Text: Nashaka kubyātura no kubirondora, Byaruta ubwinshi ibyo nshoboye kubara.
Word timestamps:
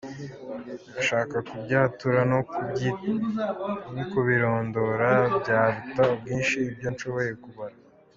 Nashaka 0.93 1.35
kubyātura 1.49 2.19
no 3.95 4.03
kubirondora, 4.11 5.09
Byaruta 5.41 6.01
ubwinshi 6.13 6.57
ibyo 6.71 6.87
nshoboye 6.95 7.31
kubara. 7.43 7.75